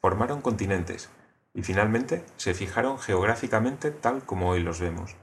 [0.00, 1.10] formaron continentes
[1.52, 5.14] y finalmente se fijaron geográficamente tal como hoy los vemos.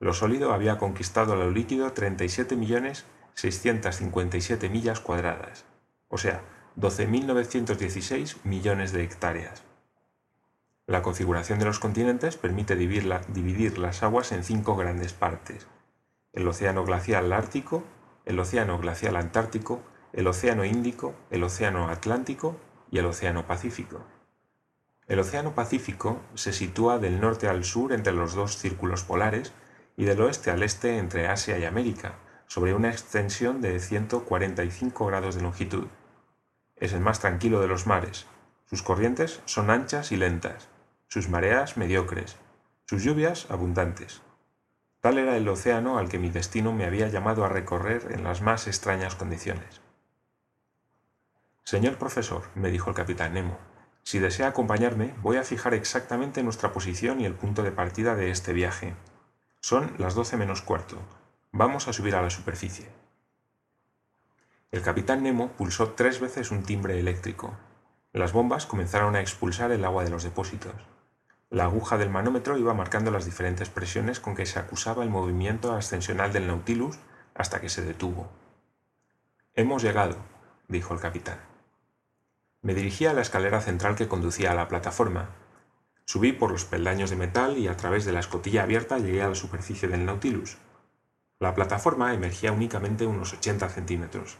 [0.00, 5.66] Lo sólido había conquistado lo líquido 37.657 millas cuadradas,
[6.08, 6.40] o sea,
[6.76, 9.62] 12.916 millones de hectáreas.
[10.86, 15.66] La configuración de los continentes permite dividir, las aguas en cinco grandes partes.
[16.32, 17.84] El océano glacial ártico,
[18.24, 22.56] el océano glacial antártico, el océano Índico, el océano Atlántico
[22.90, 24.04] y el océano Pacífico.
[25.06, 29.52] El océano Pacífico se sitúa del norte al sur entre los dos círculos polares
[29.96, 32.16] y del oeste al este entre Asia y América,
[32.46, 35.86] sobre una extensión de 145 grados de longitud.
[36.84, 38.26] Es el más tranquilo de los mares.
[38.68, 40.68] Sus corrientes son anchas y lentas
[41.08, 42.36] sus mareas mediocres,
[42.84, 44.20] sus lluvias abundantes.
[45.00, 48.42] Tal era el océano al que mi destino me había llamado a recorrer en las
[48.42, 49.80] más extrañas condiciones.
[51.62, 53.56] Señor profesor, me dijo el capitán Nemo,
[54.02, 58.30] si desea acompañarme, voy a fijar exactamente nuestra posición y el punto de partida de
[58.30, 58.94] este viaje.
[59.60, 60.98] Son las doce menos cuarto.
[61.50, 63.03] Vamos a subir a la superficie.
[64.74, 67.56] El capitán Nemo pulsó tres veces un timbre eléctrico.
[68.12, 70.74] Las bombas comenzaron a expulsar el agua de los depósitos.
[71.48, 75.74] La aguja del manómetro iba marcando las diferentes presiones con que se acusaba el movimiento
[75.74, 76.98] ascensional del Nautilus
[77.36, 78.28] hasta que se detuvo.
[79.54, 80.16] Hemos llegado,
[80.66, 81.38] dijo el capitán.
[82.60, 85.28] Me dirigí a la escalera central que conducía a la plataforma.
[86.04, 89.28] Subí por los peldaños de metal y a través de la escotilla abierta llegué a
[89.28, 90.58] la superficie del Nautilus.
[91.38, 94.36] La plataforma emergía únicamente unos 80 centímetros.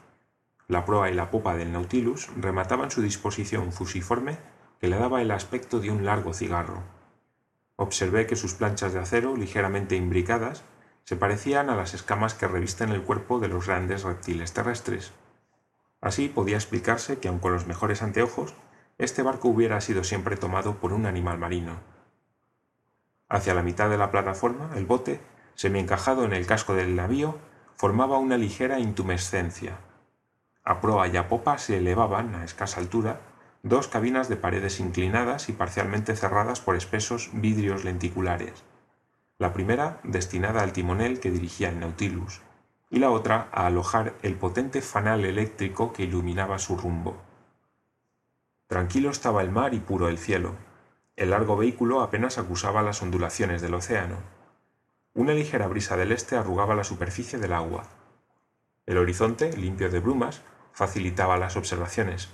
[0.66, 4.38] La proa y la popa del Nautilus remataban su disposición fusiforme
[4.80, 6.82] que le daba el aspecto de un largo cigarro.
[7.76, 10.64] Observé que sus planchas de acero, ligeramente imbricadas,
[11.04, 15.12] se parecían a las escamas que revisten el cuerpo de los grandes reptiles terrestres.
[16.00, 18.54] Así podía explicarse que, aun con los mejores anteojos,
[18.96, 21.80] este barco hubiera sido siempre tomado por un animal marino.
[23.28, 25.20] Hacia la mitad de la plataforma, el bote,
[25.56, 27.38] semi-encajado en el casco del navío,
[27.76, 29.78] formaba una ligera intumescencia.
[30.64, 33.20] A proa y a popa se elevaban, a escasa altura,
[33.62, 38.64] dos cabinas de paredes inclinadas y parcialmente cerradas por espesos vidrios lenticulares.
[39.38, 42.40] La primera destinada al timonel que dirigía el Nautilus,
[42.88, 47.16] y la otra a alojar el potente fanal eléctrico que iluminaba su rumbo.
[48.66, 50.54] Tranquilo estaba el mar y puro el cielo.
[51.16, 54.16] El largo vehículo apenas acusaba las ondulaciones del océano.
[55.12, 57.84] Una ligera brisa del este arrugaba la superficie del agua.
[58.86, 60.42] El horizonte, limpio de brumas,
[60.74, 62.28] facilitaba las observaciones,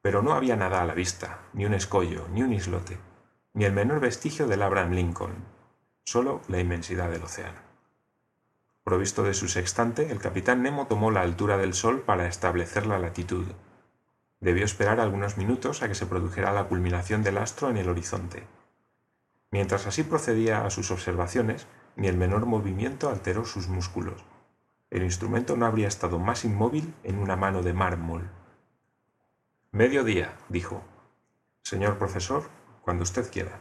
[0.00, 2.98] pero no había nada a la vista, ni un escollo, ni un islote,
[3.52, 5.44] ni el menor vestigio del Abraham Lincoln,
[6.02, 7.58] solo la inmensidad del océano.
[8.82, 12.98] Provisto de su sextante, el capitán Nemo tomó la altura del sol para establecer la
[12.98, 13.44] latitud.
[14.40, 18.46] Debió esperar algunos minutos a que se produjera la culminación del astro en el horizonte.
[19.50, 24.24] Mientras así procedía a sus observaciones, ni el menor movimiento alteró sus músculos.
[24.90, 28.30] El instrumento no habría estado más inmóvil en una mano de mármol.
[29.72, 30.82] Mediodía, dijo.
[31.62, 32.44] Señor profesor,
[32.82, 33.60] cuando usted quiera.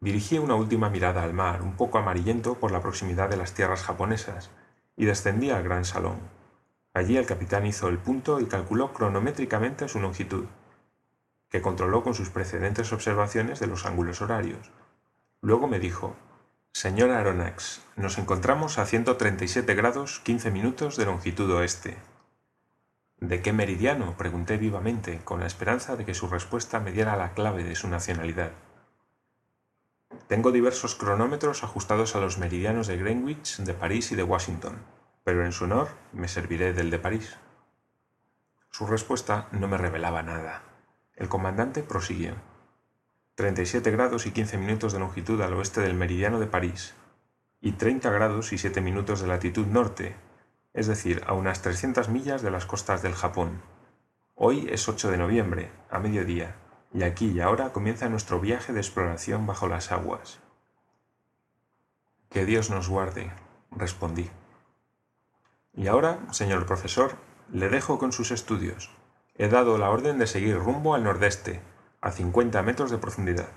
[0.00, 3.82] Dirigí una última mirada al mar, un poco amarillento por la proximidad de las tierras
[3.82, 4.50] japonesas,
[4.96, 6.20] y descendí al gran salón.
[6.94, 10.46] Allí el capitán hizo el punto y calculó cronométricamente su longitud,
[11.50, 14.70] que controló con sus precedentes observaciones de los ángulos horarios.
[15.40, 16.14] Luego me dijo,
[16.76, 21.96] Señor Aronnax, nos encontramos a 137 grados 15 minutos de longitud oeste.
[23.18, 24.14] ¿De qué meridiano?
[24.18, 27.88] pregunté vivamente, con la esperanza de que su respuesta me diera la clave de su
[27.88, 28.52] nacionalidad.
[30.28, 34.76] Tengo diversos cronómetros ajustados a los meridianos de Greenwich, de París y de Washington,
[35.24, 37.38] pero en su honor me serviré del de París.
[38.70, 40.60] Su respuesta no me revelaba nada.
[41.14, 42.34] El comandante prosiguió.
[43.36, 46.94] 37 grados y 15 minutos de longitud al oeste del meridiano de París
[47.60, 50.16] y 30 grados y 7 minutos de latitud norte,
[50.72, 53.60] es decir, a unas 300 millas de las costas del Japón.
[54.36, 56.56] Hoy es 8 de noviembre, a mediodía,
[56.94, 60.38] y aquí y ahora comienza nuestro viaje de exploración bajo las aguas.
[62.30, 63.30] Que Dios nos guarde,
[63.70, 64.30] respondí.
[65.74, 67.16] Y ahora, señor profesor,
[67.52, 68.90] le dejo con sus estudios.
[69.34, 71.60] He dado la orden de seguir rumbo al nordeste,
[72.06, 73.48] a 50 metros de profundidad.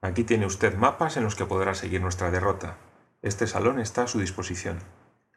[0.00, 2.76] Aquí tiene usted mapas en los que podrá seguir nuestra derrota.
[3.20, 4.78] Este salón está a su disposición.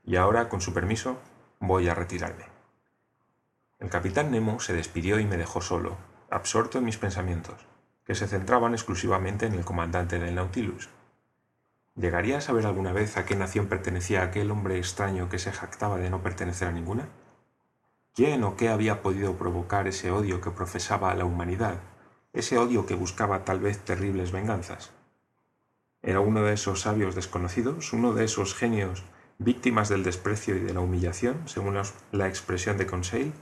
[0.03, 1.17] Y ahora, con su permiso,
[1.59, 2.45] voy a retirarme.
[3.79, 5.97] El capitán Nemo se despidió y me dejó solo,
[6.29, 7.55] absorto en mis pensamientos,
[8.05, 10.89] que se centraban exclusivamente en el comandante del Nautilus.
[11.95, 15.97] ¿Llegaría a saber alguna vez a qué nación pertenecía aquel hombre extraño que se jactaba
[15.97, 17.09] de no pertenecer a ninguna?
[18.13, 21.79] ¿Quién o qué había podido provocar ese odio que profesaba a la humanidad,
[22.33, 24.91] ese odio que buscaba tal vez terribles venganzas?
[26.01, 29.03] ¿Era uno de esos sabios desconocidos, uno de esos genios
[29.37, 31.79] víctimas del desprecio y de la humillación, según
[32.11, 33.33] la expresión de Conseil,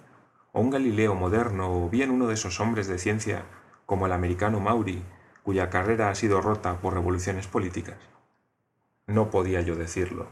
[0.52, 3.46] o un Galileo moderno, o bien uno de esos hombres de ciencia
[3.86, 5.04] como el americano Maury,
[5.44, 7.98] cuya carrera ha sido rota por revoluciones políticas.
[9.08, 10.28] No podía yo decirlo.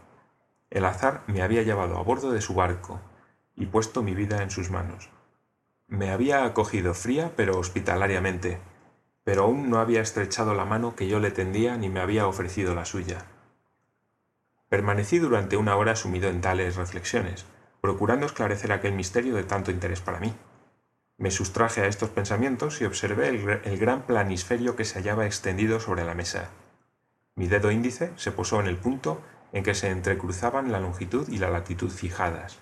[0.70, 3.00] El azar me había llevado a bordo de su barco
[3.56, 5.10] y puesto mi vida en sus manos.
[5.90, 8.60] Me había acogido fría pero hospitalariamente,
[9.24, 12.76] pero aún no había estrechado la mano que yo le tendía ni me había ofrecido
[12.76, 13.26] la suya.
[14.70, 17.46] Permanecí durante una hora sumido en tales reflexiones,
[17.82, 20.32] procurando esclarecer aquel misterio de tanto interés para mí.
[21.18, 26.06] Me sustraje a estos pensamientos y observé el, gran planisferio que se hallaba extendido sobre
[26.06, 26.52] la mesa.
[27.36, 29.22] Mi dedo índice se posó en el punto
[29.54, 32.60] en que se entrecruzaban la longitud y la latitud fijadas.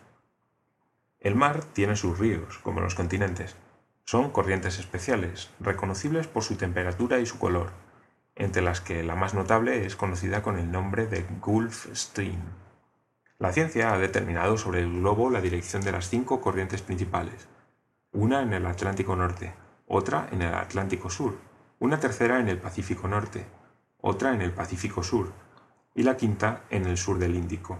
[1.28, 3.58] El mar tiene sus ríos, como los continentes.
[4.06, 7.72] Son corrientes especiales, reconocibles por su temperatura y su color,
[8.36, 12.40] entre las que la más notable es conocida con el nombre de Gulf Stream.
[13.40, 17.50] La ciencia ha determinado sobre el globo la dirección de las cinco corrientes principales,
[18.14, 19.54] una en el Atlántico Norte,
[19.86, 21.38] otra en el Atlántico Sur,
[21.80, 23.46] una tercera en el Pacífico Norte,
[24.00, 25.34] otra en el Pacífico Sur
[25.94, 27.80] y la quinta en el sur del Índico.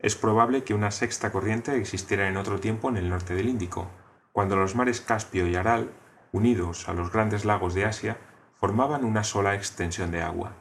[0.00, 3.90] Es probable que una sexta corriente existiera en otro tiempo en el norte del Índico,
[4.32, 5.92] cuando los mares Caspio y Aral,
[6.32, 8.16] unidos a los grandes lagos de Asia,
[8.54, 10.54] formaban una sola extensión de agua.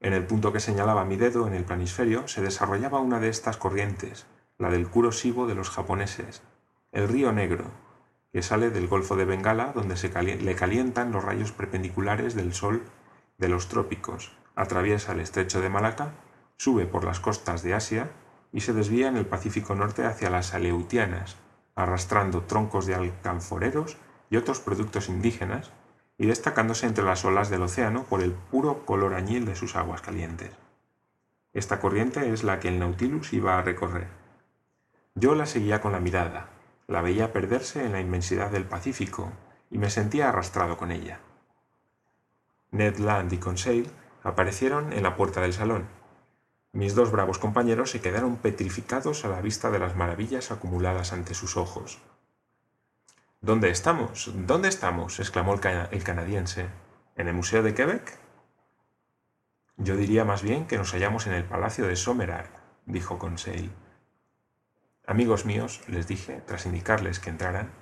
[0.00, 3.56] En el punto que señalaba mi dedo en el planisferio se desarrollaba una de estas
[3.56, 4.26] corrientes,
[4.58, 6.42] la del Kuroshibo de los japoneses,
[6.92, 7.64] el río Negro,
[8.32, 12.82] que sale del Golfo de Bengala donde se le calientan los rayos perpendiculares del sol
[13.38, 16.12] de los trópicos, atraviesa el estrecho de Malaca,
[16.58, 18.10] sube por las costas de Asia
[18.52, 21.36] y se desvía en el Pacífico Norte hacia las Aleutianas,
[21.74, 23.96] arrastrando troncos de alcanforeros
[24.30, 25.70] y otros productos indígenas
[26.18, 30.02] y destacándose entre las olas del océano por el puro color añil de sus aguas
[30.02, 30.50] calientes.
[31.52, 34.08] Esta corriente es la que el Nautilus iba a recorrer.
[35.14, 36.48] Yo la seguía con la mirada,
[36.88, 39.32] la veía perderse en la inmensidad del Pacífico
[39.70, 41.20] y me sentía arrastrado con ella.
[42.70, 43.90] Ned Land y Conseil
[44.24, 45.86] aparecieron en la puerta del salón.
[46.78, 51.34] Mis dos bravos compañeros se quedaron petrificados a la vista de las maravillas acumuladas ante
[51.34, 51.98] sus ojos.
[53.40, 54.30] ¿Dónde estamos?
[54.32, 55.18] ¿Dónde estamos?
[55.18, 56.68] exclamó el, canadiense.
[57.16, 58.20] ¿En el Museo de Quebec?
[59.76, 62.50] Yo diría más bien que nos hallamos en el Palacio de Sommerard,
[62.86, 63.72] dijo Conseil.
[65.04, 67.72] Amigos míos, les dije, tras indicarles que entraran,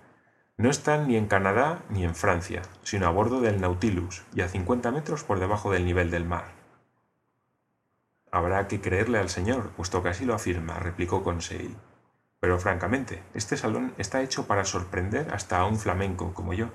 [0.56, 4.48] no están ni en Canadá ni en Francia, sino a bordo del Nautilus y a
[4.48, 6.55] 50 metros por debajo del nivel del mar.
[8.36, 11.74] Habrá que creerle al señor, puesto que así lo afirma, replicó Conseil.
[12.38, 16.68] Pero francamente, este salón está hecho para sorprender hasta a un flamenco como yo.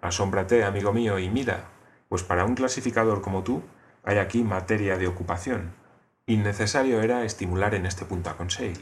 [0.00, 1.64] Asómbrate, amigo mío, y mira,
[2.08, 3.64] pues para un clasificador como tú
[4.04, 5.72] hay aquí materia de ocupación.
[6.26, 8.80] Innecesario era estimular en este punto a Conseil.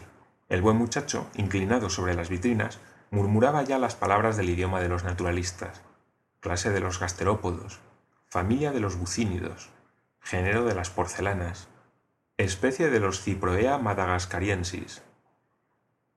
[0.50, 2.80] El buen muchacho, inclinado sobre las vitrinas,
[3.10, 5.80] murmuraba ya las palabras del idioma de los naturalistas,
[6.40, 7.80] clase de los gasterópodos,
[8.28, 9.70] familia de los bucínidos,
[10.22, 11.68] género de las porcelanas,
[12.38, 15.02] especie de los Ciproea madagascariensis.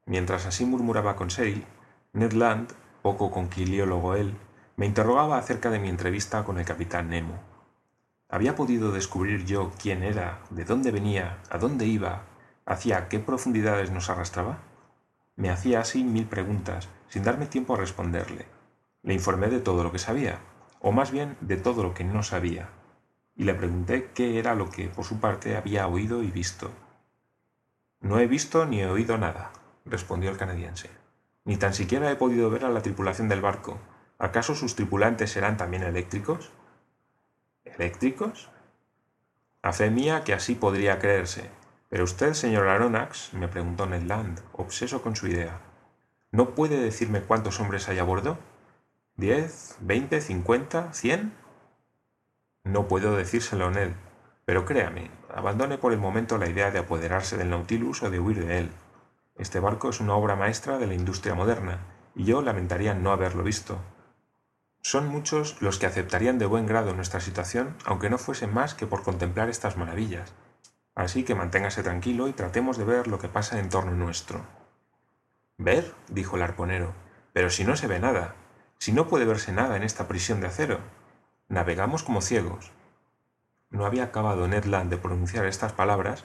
[0.05, 1.65] Mientras así murmuraba Conseil,
[2.13, 2.69] Ned Land,
[3.01, 4.35] poco conquiliólogo él,
[4.77, 7.39] me interrogaba acerca de mi entrevista con el capitán Nemo.
[8.29, 12.24] ¿Había podido descubrir yo quién era, de dónde venía, a dónde iba,
[12.65, 14.59] hacia qué profundidades nos arrastraba?
[15.35, 18.45] Me hacía así mil preguntas, sin darme tiempo a responderle.
[19.01, 20.39] Le informé de todo lo que sabía,
[20.79, 22.69] o más bien de todo lo que no sabía,
[23.36, 26.72] y le pregunté qué era lo que, por su parte, había oído y visto.
[28.00, 29.51] No he visto ni he oído nada,
[29.86, 30.89] respondió el canadiense.
[31.44, 33.80] Ni tan siquiera he podido ver a la tripulación del barco.
[34.18, 36.51] ¿Acaso sus tripulantes serán también eléctricos?
[37.65, 38.50] ¿Eléctricos?
[39.62, 41.50] A fe mía que así podría creerse.
[41.89, 45.62] Pero usted, señor Aronnax, me preguntó Ned Land, obseso con su idea,
[46.32, 48.38] ¿no puede decirme cuántos hombres hay a bordo?
[49.18, 49.77] ¿Diez?
[49.80, 50.20] ¿Veinte?
[50.22, 50.92] ¿Cincuenta?
[50.94, 51.34] ¿Cien?
[52.65, 53.91] No puedo decírselo, Ned,
[54.43, 58.43] pero créame, abandone por el momento la idea de apoderarse del Nautilus o de huir
[58.43, 58.72] de él.
[59.38, 61.79] Este barco es una obra maestra de la industria moderna,
[62.15, 63.77] y yo lamentaría no haberlo visto.
[64.81, 68.88] Son muchos los que aceptarían de buen grado nuestra situación, aunque no fuese más que
[68.88, 70.34] por contemplar estas maravillas.
[70.95, 74.41] Así que manténgase tranquilo y tratemos de ver lo que pasa en torno nuestro.
[75.57, 75.93] ¿Ver?
[76.10, 76.93] dijo el arponero.
[77.34, 78.36] Pero si no se ve nada,
[78.77, 80.79] si no puede verse nada en esta prisión de acero.
[81.48, 82.72] Navegamos como ciegos.
[83.70, 86.24] No había acabado Ned Land de pronunciar estas palabras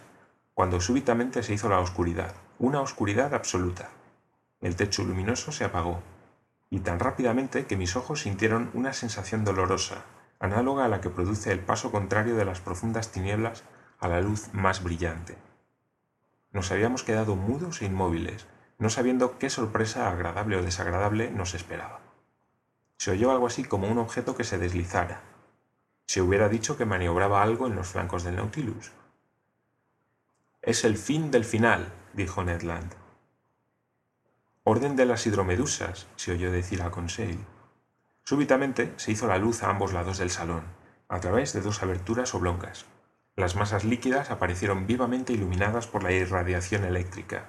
[0.55, 3.91] cuando súbitamente se hizo la oscuridad, una oscuridad absoluta.
[4.61, 6.03] El techo luminoso se apagó
[6.71, 10.05] y tan rápidamente que mis ojos sintieron una sensación dolorosa,
[10.39, 13.65] análoga a la que produce el paso contrario de las profundas tinieblas
[13.99, 15.37] a la luz más brillante.
[16.53, 18.47] Nos habíamos quedado mudos e inmóviles,
[18.79, 22.00] no sabiendo qué sorpresa agradable o desagradable nos esperaba.
[23.00, 25.23] Se oyó algo así como un objeto que se deslizara.
[26.04, 28.92] Se hubiera dicho que maniobraba algo en los flancos del Nautilus.
[30.61, 32.92] Es el fin del final, dijo Ned Land.
[34.64, 37.38] Orden de las hidromedusas, se oyó decir a Conseil.
[38.23, 40.64] Súbitamente se hizo la luz a ambos lados del salón,
[41.09, 42.85] a través de dos aberturas oblongas.
[43.35, 47.49] Las masas líquidas aparecieron vivamente iluminadas por la irradiación eléctrica.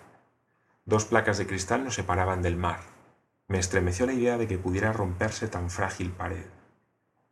[0.86, 3.00] Dos placas de cristal nos separaban del mar.
[3.51, 6.46] Me estremeció la idea de que pudiera romperse tan frágil pared.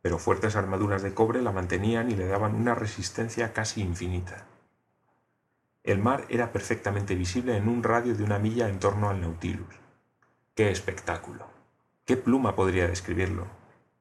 [0.02, 4.44] Pero fuertes armaduras de cobre la mantenían y le daban una resistencia casi infinita.
[5.82, 9.74] El mar era perfectamente visible en un radio de una milla en torno al Nautilus.
[10.54, 11.46] ¡Qué espectáculo!
[12.04, 13.46] ¿Qué pluma podría describirlo?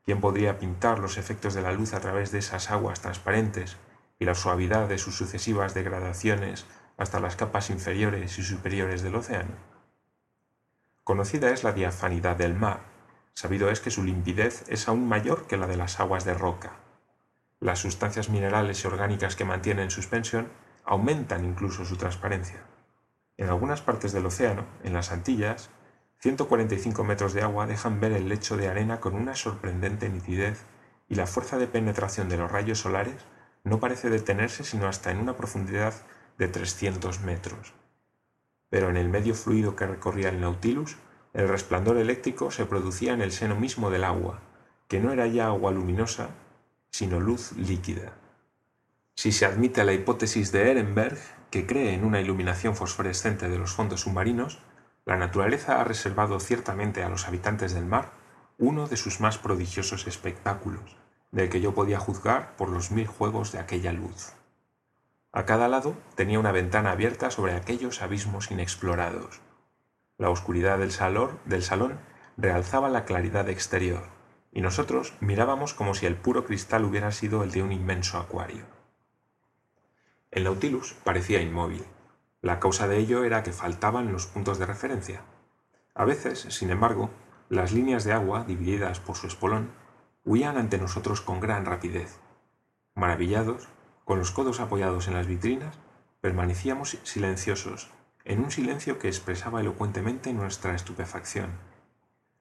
[0.04, 3.78] ¿Quién podría pintar los efectos de la luz a través de esas aguas transparentes
[4.20, 6.66] y la suavidad de sus sucesivas degradaciones
[6.98, 9.79] hasta las capas inferiores y superiores del océano?
[11.10, 12.82] Conocida es la diafanidad del mar,
[13.34, 16.74] sabido es que su limpidez es aún mayor que la de las aguas de roca.
[17.60, 20.50] Las sustancias minerales y orgánicas que mantiene en suspensión
[20.86, 22.64] aumentan incluso su transparencia.
[23.38, 25.72] En algunas partes del océano, en las Antillas,
[26.20, 30.64] 145 metros de agua dejan ver el lecho de arena con una sorprendente nitidez
[31.08, 33.26] y la fuerza de penetración de los rayos solares
[33.64, 35.96] no parece detenerse sino hasta en una profundidad
[36.38, 37.79] de 300 metros.
[38.70, 40.98] Pero en el medio fluido que recorría el Nautilus,
[41.34, 44.40] el resplandor eléctrico se producía en el seno mismo del agua,
[44.88, 46.30] que no era ya agua luminosa,
[46.90, 48.14] sino luz líquida.
[49.16, 51.18] Si se admite la hipótesis de Ehrenberg,
[51.52, 54.60] que cree en una iluminación fosforescente de los fondos submarinos,
[55.06, 58.12] la naturaleza ha reservado ciertamente a los habitantes del mar
[58.58, 60.98] uno de sus más prodigiosos espectáculos,
[61.32, 64.34] del que yo podía juzgar por los mil juegos de aquella luz.
[65.32, 69.42] A cada lado tenía una ventana abierta sobre aquellos abismos inexplorados.
[70.18, 70.92] La oscuridad del,
[71.46, 72.00] del salón
[72.36, 74.04] realzaba la claridad exterior,
[74.52, 78.66] y nosotros mirábamos como si el puro cristal hubiera sido el de un inmenso acuario.
[80.32, 81.86] El Nautilus parecía inmóvil.
[82.42, 85.22] La causa de ello era que faltaban los puntos de referencia.
[85.94, 87.10] A veces, sin embargo,
[87.50, 89.72] las líneas de agua, divididas por su espolón,
[90.24, 92.20] huían ante nosotros con gran rapidez.
[92.96, 93.70] Maravillados,
[94.10, 95.78] con los codos apoyados en las vitrinas,
[96.20, 97.92] permanecíamos silenciosos,
[98.26, 101.52] en un silencio que expresaba elocuentemente nuestra estupefacción.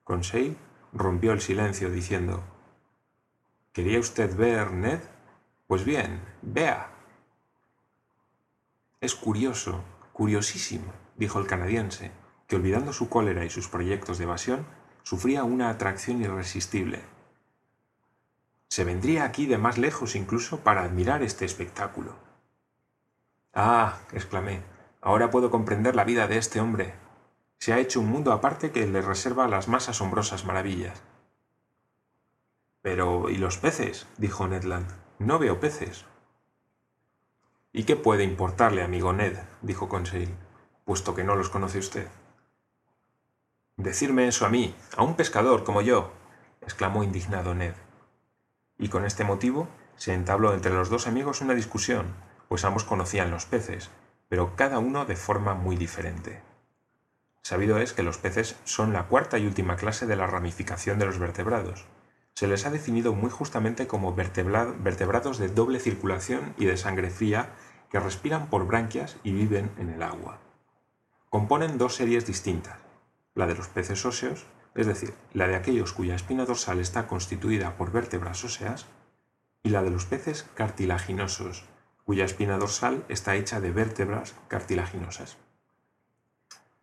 [0.03, 0.57] Conseil
[0.93, 2.43] rompió el silencio diciendo
[3.71, 4.99] ¿Quería usted ver, Ned?
[5.67, 6.89] Pues bien, vea.
[8.99, 12.09] Es curioso, curiosísimo, dijo el canadiense,
[12.47, 14.65] que olvidando su cólera y sus proyectos de evasión,
[15.03, 17.03] sufría una atracción irresistible.
[18.69, 22.13] Se vendría aquí de más lejos incluso para admirar este espectáculo.
[23.53, 24.61] Ah, exclamé,
[25.01, 26.93] ahora puedo comprender la vida de este hombre.
[27.57, 31.01] Se ha hecho un mundo aparte que le reserva las más asombrosas maravillas.
[32.83, 34.07] Pero, ¿y los peces?
[34.17, 34.87] dijo Ned Land.
[35.17, 36.05] No veo peces.
[37.73, 39.37] ¿Y qué puede importarle, amigo Ned?
[39.61, 40.29] dijo Conseil,
[40.85, 42.07] puesto que no los conoce usted.
[43.77, 46.11] Decirme eso a mí, a un pescador como yo,
[46.61, 47.73] exclamó indignado Ned.
[48.79, 49.67] Y con este motivo
[49.97, 52.15] se entabló entre los dos amigos una discusión,
[52.47, 53.91] pues ambos conocían los peces,
[54.29, 56.41] pero cada uno de forma muy diferente.
[57.41, 61.05] Sabido es que los peces son la cuarta y última clase de la ramificación de
[61.05, 61.85] los vertebrados.
[62.35, 67.49] Se les ha definido muy justamente como vertebrados de doble circulación y de sangre fría
[67.89, 70.39] que respiran por branquias y viven en el agua.
[71.29, 72.77] Componen dos series distintas,
[73.35, 74.45] la de los peces óseos,
[74.79, 78.85] es decir, la de aquellos cuya espina dorsal está constituida por vértebras óseas,
[79.61, 81.65] y la de los peces cartilaginosos,
[82.05, 85.35] cuya espina dorsal está hecha de vértebras cartilaginosas.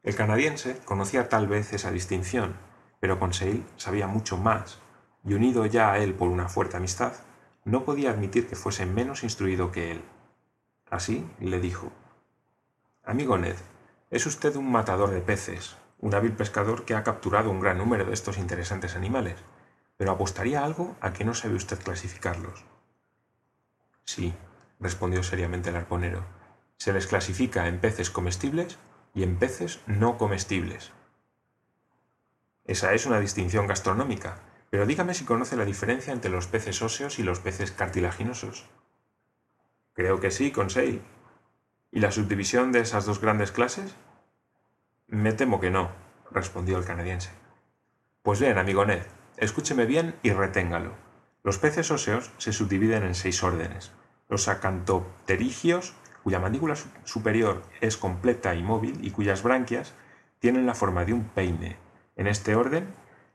[0.02, 2.56] El canadiense conocía tal vez esa distinción,
[3.00, 4.78] pero Conseil sabía mucho más,
[5.24, 7.14] y unido ya a él por una fuerte amistad,
[7.64, 10.04] no podía admitir que fuese menos instruido que él.
[10.90, 11.90] Así le dijo,
[13.04, 13.56] Amigo Ned,
[14.10, 18.04] es usted un matador de peces, un hábil pescador que ha capturado un gran número
[18.04, 19.36] de estos interesantes animales,
[19.96, 22.64] pero apostaría algo a que no sabe usted clasificarlos.
[24.04, 24.34] Sí,
[24.78, 26.24] respondió seriamente el arponero,
[26.76, 28.78] se les clasifica en peces comestibles
[29.14, 30.92] y en peces no comestibles.
[32.64, 37.18] Esa es una distinción gastronómica, pero dígame si conoce la diferencia entre los peces óseos
[37.18, 38.66] y los peces cartilaginosos.
[39.94, 41.00] Creo que sí, Conseil.
[41.90, 43.94] ¿Y la subdivisión de esas dos grandes clases?
[45.08, 45.90] Me temo que no,
[46.32, 47.30] respondió el canadiense.
[48.22, 49.02] Pues bien, amigo Ned,
[49.36, 50.94] escúcheme bien y reténgalo.
[51.44, 53.92] Los peces óseos se subdividen en seis órdenes.
[54.28, 55.94] Los acantopterigios,
[56.24, 59.94] cuya mandíbula superior es completa y móvil y cuyas branquias
[60.40, 61.76] tienen la forma de un peine.
[62.16, 62.88] En este orden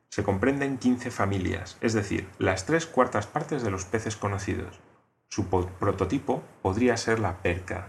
[0.10, 4.82] se comprenden 15 familias, es decir, las tres cuartas partes de los peces conocidos.
[5.30, 7.88] Su prototipo podría ser la perca.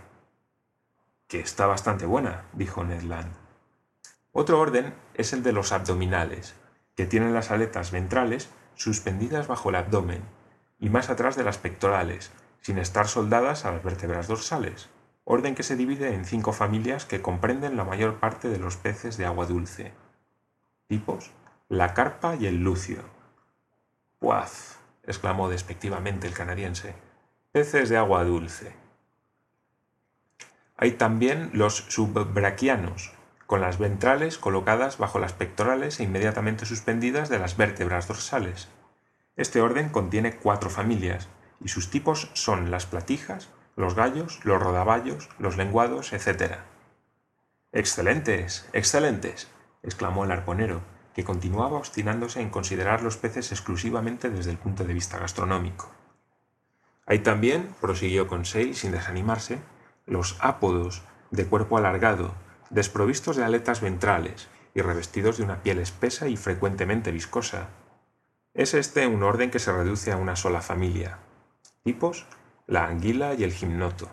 [1.27, 3.42] Que está bastante buena, dijo Ned Land.
[4.33, 6.55] Otro orden es el de los abdominales,
[6.97, 10.23] que tienen las aletas ventrales suspendidas bajo el abdomen
[10.79, 14.89] y más atrás de las pectorales, sin estar soldadas a las vértebras dorsales,
[15.25, 19.17] orden que se divide en cinco familias que comprenden la mayor parte de los peces
[19.17, 19.93] de agua dulce.
[20.89, 21.31] Tipos,
[21.69, 23.03] la carpa y el lucio.
[24.19, 24.79] ¡Puaz!
[25.05, 26.95] exclamó despectivamente el canadiense.
[27.53, 28.75] Peces de agua dulce.
[30.77, 33.13] Hay también los subbraquianos,
[33.47, 38.69] con las ventrales colocadas bajo las pectorales e inmediatamente suspendidas de las vértebras dorsales.
[39.37, 41.29] Este orden contiene cuatro familias,
[41.61, 46.57] y sus tipos son las platijas, los gallos, los rodaballos, los lenguados, etc.
[47.73, 49.49] Excelentes, excelentes,
[49.83, 50.83] exclamó el arponero,
[51.15, 55.91] que continuaba obstinándose en considerar los peces exclusivamente desde el punto de vista gastronómico.
[57.07, 59.59] Hay también, prosiguió Conseil sin desanimarse,
[60.07, 62.35] los ápodos de cuerpo alargado,
[62.73, 67.69] desprovistos de aletas ventrales y revestidos de una piel espesa y frecuentemente viscosa.
[68.55, 71.19] Es este un orden que se reduce a una sola familia,
[71.85, 72.27] Tipos,
[72.67, 74.09] la anguila y el gimnoto.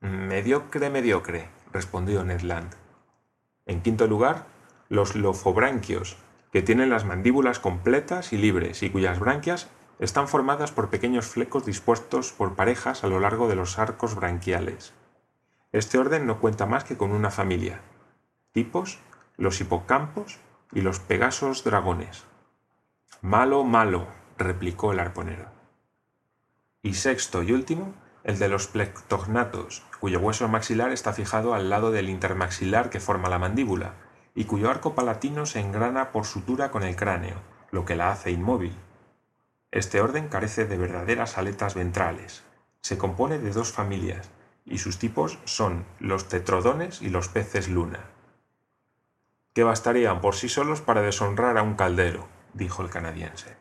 [0.00, 2.74] Mediocre, mediocre, respondió Ned Land.
[3.66, 4.46] En quinto lugar,
[4.88, 6.16] los lofobranquios,
[6.52, 11.64] que tienen las mandíbulas completas y libres y cuyas branquias están formadas por pequeños flecos
[11.66, 14.92] dispuestos por parejas a lo largo de los arcos branquiales.
[15.70, 17.82] Este orden no cuenta más que con una familia.
[18.52, 19.00] Tipos,
[19.36, 20.38] los hipocampos
[20.72, 22.24] y los pegasos dragones.
[23.20, 24.06] Malo, malo,
[24.38, 25.46] replicó el arponero.
[26.82, 27.92] Y sexto y último,
[28.24, 33.28] el de los plectognatos, cuyo hueso maxilar está fijado al lado del intermaxilar que forma
[33.28, 33.94] la mandíbula,
[34.34, 37.36] y cuyo arco palatino se engrana por sutura con el cráneo,
[37.70, 38.74] lo que la hace inmóvil.
[39.70, 42.42] Este orden carece de verdaderas aletas ventrales.
[42.80, 44.30] Se compone de dos familias,
[44.70, 48.00] y sus tipos son los tetrodones y los peces luna.
[49.54, 53.56] Que bastarían por sí solos para deshonrar a un caldero, dijo el canadiense.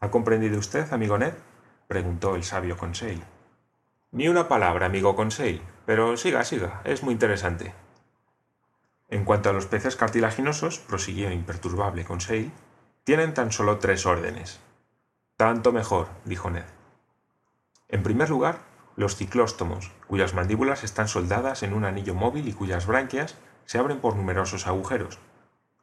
[0.00, 1.34] ¿Ha comprendido usted, amigo Ned?
[1.88, 3.22] preguntó el sabio Conseil.
[4.12, 7.74] Ni una palabra, amigo Conseil, pero siga, siga, es muy interesante.
[9.08, 12.52] En cuanto a los peces cartilaginosos, prosiguió imperturbable Conseil,
[13.04, 14.58] tienen tan solo tres órdenes.
[15.36, 16.64] Tanto mejor, dijo Ned.
[17.88, 18.58] En primer lugar,
[18.96, 24.00] los ciclóstomos, cuyas mandíbulas están soldadas en un anillo móvil y cuyas branquias se abren
[24.00, 25.18] por numerosos agujeros.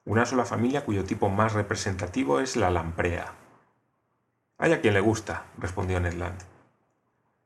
[0.06, 3.34] Una sola familia cuyo tipo más representativo es la lamprea.
[4.58, 6.42] Hay a quien le gusta, respondió Ned Land.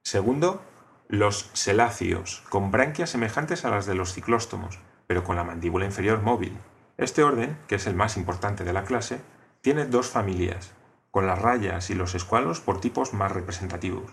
[0.03, 0.61] Segundo,
[1.09, 6.21] los seláceos, con branquias semejantes a las de los ciclóstomos, pero con la mandíbula inferior
[6.21, 6.57] móvil.
[6.97, 9.21] Este orden, que es el más importante de la clase,
[9.61, 10.73] tiene dos familias,
[11.11, 14.11] con las rayas y los escualos por tipos más representativos.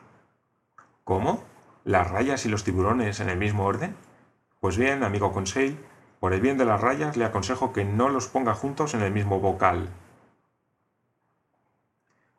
[1.04, 1.44] ¿Cómo?
[1.84, 3.94] ¿Las rayas y los tiburones en el mismo orden?
[4.60, 5.78] Pues bien, amigo Conseil,
[6.18, 9.12] por el bien de las rayas le aconsejo que no los ponga juntos en el
[9.12, 9.90] mismo vocal,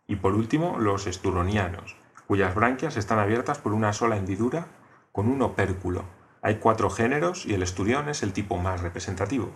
[0.08, 1.96] y por último los esturonianos,
[2.28, 4.68] cuyas branquias están abiertas por una sola hendidura
[5.12, 6.04] con un opérculo.
[6.42, 9.52] Hay cuatro géneros y el esturión es el tipo más representativo.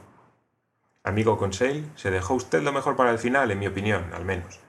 [1.04, 4.60] Amigo Conseil, se dejó usted lo mejor para el final, en mi opinión, al menos.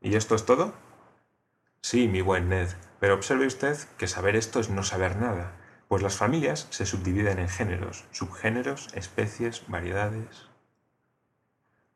[0.00, 0.72] ¿Y esto es todo?
[1.84, 5.52] Sí, mi buen Ned, pero observe usted que saber esto es no saber nada,
[5.86, 10.48] pues las familias se subdividen en géneros, subgéneros, especies, variedades.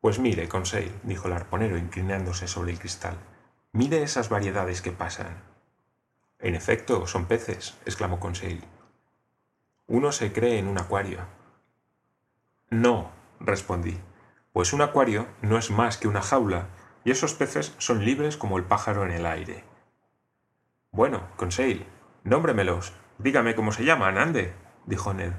[0.03, 3.17] Pues mire, Conseil, dijo el arponero inclinándose sobre el cristal,
[3.73, 5.43] mire esas variedades que pasan.
[6.39, 8.63] En efecto, son peces, exclamó Conseil.
[9.87, 11.21] Uno se cree en un acuario.
[12.69, 13.99] No, respondí,
[14.53, 16.67] pues un acuario no es más que una jaula
[17.07, 19.65] y esos peces son libres como el pájaro en el aire.
[20.91, 21.87] Bueno, Conseil,
[22.25, 22.95] nómbremelos.
[23.19, 24.55] Dígame cómo se llaman, ande,
[24.87, 25.33] dijo Ned.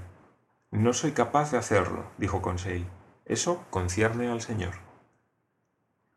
[0.72, 2.88] No soy capaz de hacerlo, dijo Conseil.
[3.26, 4.76] Eso concierne al señor.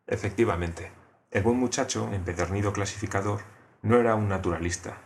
[0.06, 0.92] Efectivamente,
[1.30, 3.40] el buen muchacho, empedernido clasificador,
[3.80, 4.98] no era un naturalista.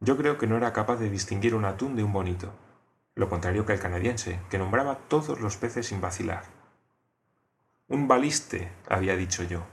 [0.00, 2.52] Yo creo que no era capaz de distinguir un atún de un bonito,
[3.14, 6.44] lo contrario que el canadiense, que nombraba todos los peces sin vacilar.
[7.88, 9.66] Un baliste, había dicho yo,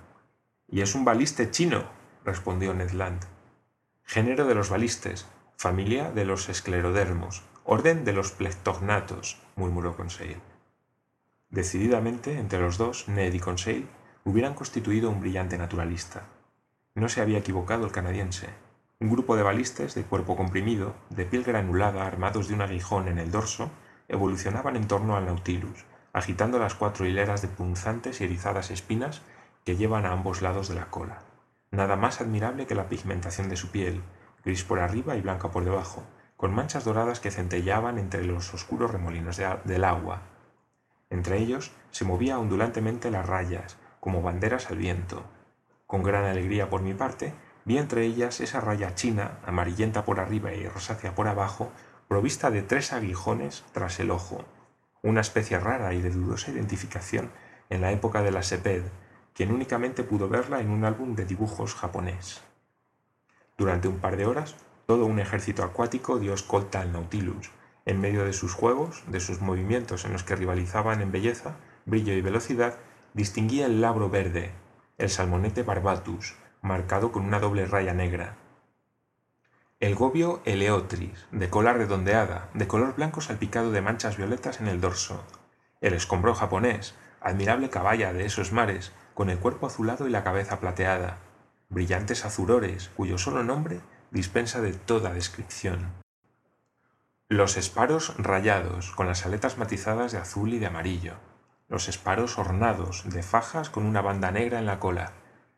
[0.67, 1.86] y es un baliste chino,
[2.25, 3.35] respondió Ned Land.
[4.08, 5.26] Género de los balistes,
[5.58, 10.38] familia de los esclerodermos, orden de los plectognatos, murmuró Conseil.
[11.50, 13.88] Decididamente, entre los dos, Ned y Conseil
[14.24, 16.28] hubieran constituido un brillante naturalista.
[16.94, 18.50] No se había equivocado el canadiense.
[19.00, 23.18] Un grupo de balistes de cuerpo comprimido, de piel granulada, armados de un aguijón en
[23.18, 23.72] el dorso,
[24.08, 29.24] evolucionaban en torno al Nautilus, agitando las cuatro hileras de punzantes y erizadas espinas
[29.65, 31.24] que llevan a ambos lados de la cola.
[31.76, 34.02] Nada más admirable que la pigmentación de su piel,
[34.46, 36.04] gris por arriba y blanca por debajo,
[36.38, 40.22] con manchas doradas que centellaban entre los oscuros remolinos del agua.
[41.10, 45.26] Entre ellos se movía ondulantemente las rayas, como banderas al viento.
[45.86, 47.34] Con gran alegría por mi parte,
[47.66, 51.74] vi entre ellas esa raya china, amarillenta por arriba y rosácea por abajo,
[52.08, 54.46] provista de tres aguijones tras el ojo,
[55.02, 57.32] una especie rara y de dudosa identificación
[57.70, 58.84] en la época de la Seped,
[59.36, 62.41] quien únicamente pudo verla en un álbum de dibujos japonés.
[63.58, 64.56] Durante un par de horas,
[64.88, 67.52] todo un ejército acuático dio escolta al Nautilus,
[67.86, 72.13] en medio de sus juegos, de sus movimientos en los que rivalizaban en belleza, brillo
[72.13, 72.78] y velocidad,
[73.13, 74.52] distinguía el labro verde,
[74.98, 78.38] el salmonete barbatus, marcado con una doble raya negra,
[79.82, 84.80] el gobio eleotris, de cola redondeada, de color blanco salpicado de manchas violetas en el
[84.80, 85.21] dorso,
[85.82, 90.60] el escombro japonés, admirable caballa de esos mares, con el cuerpo azulado y la cabeza
[90.60, 91.19] plateada,
[91.69, 93.80] brillantes azurores, cuyo solo nombre
[94.12, 95.93] dispensa de toda descripción.
[97.30, 101.13] Los esparos rayados, con las aletas matizadas de azul y de amarillo,
[101.69, 105.13] los esparos ornados, de fajas con una banda negra en la cola,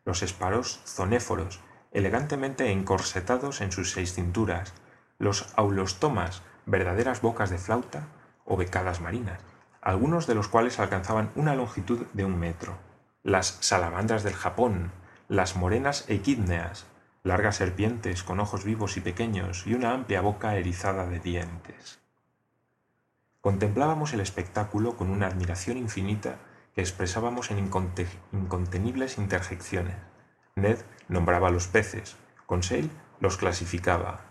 [0.06, 1.60] los esparos zonéforos,
[1.92, 4.76] elegantemente encorsetados en sus seis cinturas,
[5.18, 8.08] los aulostomas, verdaderas bocas de flauta
[8.46, 9.40] o becadas marinas,
[9.82, 12.78] algunos de los cuales alcanzaban una longitud de un metro
[13.28, 14.94] las salamandras del Japón,
[15.28, 16.86] las morenas equídneas,
[17.24, 22.00] largas serpientes con ojos vivos y pequeños y una amplia boca erizada de dientes.
[23.42, 26.38] Contemplábamos el espectáculo con una admiración infinita
[26.74, 29.98] que expresábamos en incontenibles interjecciones.
[30.56, 30.78] Ned
[31.10, 34.22] nombraba los peces, Conseil los clasificaba,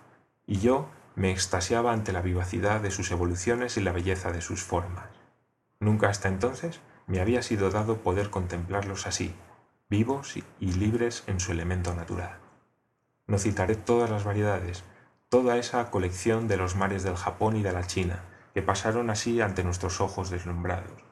[0.47, 4.63] y yo me extasiaba ante la vivacidad de sus evoluciones y la belleza de sus
[4.63, 5.11] formas.
[5.81, 9.35] Nunca hasta entonces me había sido dado poder contemplarlos así,
[9.89, 12.39] vivos y libres en su elemento natural.
[13.27, 14.85] No citaré todas las variedades,
[15.29, 18.23] toda esa colección de los mares del Japón y de la China,
[18.55, 21.05] que pasaron así ante nuestros ojos deslumbrados.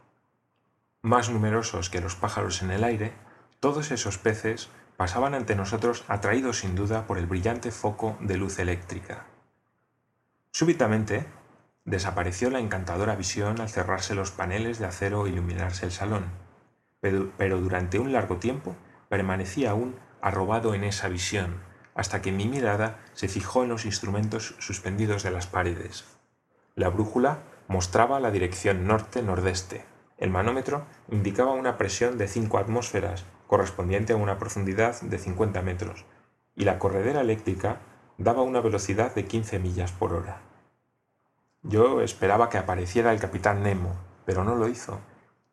[1.02, 3.12] Más numerosos que los pájaros en el aire,
[3.60, 8.58] todos esos peces pasaban ante nosotros atraídos sin duda por el brillante foco de luz
[8.58, 9.26] eléctrica.
[10.52, 11.26] Súbitamente
[11.84, 16.24] Desapareció la encantadora visión al cerrarse los paneles de acero e iluminarse el salón,
[17.00, 18.74] pero, durante un largo tiempo
[19.10, 21.60] permanecía aún arrobado en esa visión,
[21.94, 26.06] hasta que mi mirada se fijó en los instrumentos suspendidos de las paredes.
[26.74, 29.84] La brújula mostraba la dirección norte-nordeste.
[30.16, 36.06] El manómetro indicaba una presión de 5 atmósferas, correspondiente a una profundidad de 50 metros,
[36.56, 37.80] y la corredera eléctrica
[38.16, 40.53] daba una velocidad de 15 millas por hora.
[41.66, 43.96] Yo esperaba que apareciera el capitán Nemo,
[44.26, 45.00] pero no lo hizo.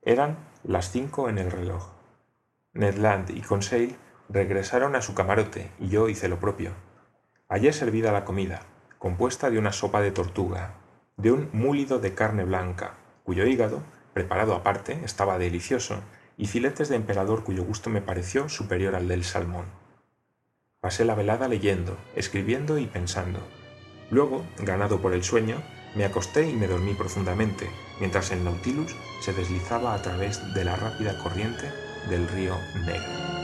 [0.02, 1.88] Eran las cinco en el reloj.
[2.74, 3.96] Ned Land y Conseil
[4.28, 6.72] regresaron a su camarote y yo hice lo propio.
[7.48, 8.64] Hallé servida la comida,
[9.00, 10.74] compuesta de una sopa de tortuga,
[11.16, 13.82] de un múlido de carne blanca, cuyo hígado,
[14.14, 16.02] preparado aparte, estaba delicioso,
[16.36, 19.66] y filetes de emperador cuyo gusto me pareció superior al del salmón.
[20.82, 23.40] Pasé la velada leyendo, escribiendo y pensando.
[24.10, 25.62] Luego, ganado por el sueño,
[25.96, 30.76] Me acosté y me dormí profundamente, mientras el Nautilus se deslizaba a través de la
[30.76, 31.70] rápida corriente
[32.10, 33.41] del río Negro.